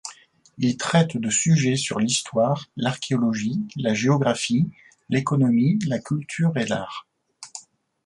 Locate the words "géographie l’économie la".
3.93-5.99